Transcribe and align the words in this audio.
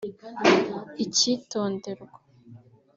“Icyitonderwa 1.03 2.05